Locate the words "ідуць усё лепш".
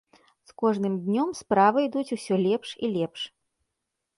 1.89-2.69